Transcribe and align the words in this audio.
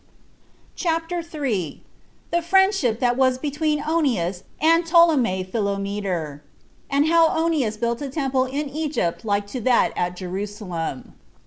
CHAPTER 0.75 1.21
3. 1.21 1.83
The 2.31 2.41
Friendship 2.41 2.99
That 2.99 3.15
Was 3.17 3.37
Between 3.37 3.79
Onias 3.83 4.41
And 4.59 4.83
Ptolemy 4.83 5.43
Philometor; 5.43 6.41
And 6.89 7.05
How 7.05 7.27
Onias 7.29 7.77
Built 7.77 8.01
A 8.01 8.09
Temple 8.09 8.45
In 8.45 8.67
Egypt 8.67 9.23
Like 9.23 9.45
To 9.45 9.61
That 9.61 9.91
At 9.95 10.15
Jerusalem. 10.15 11.13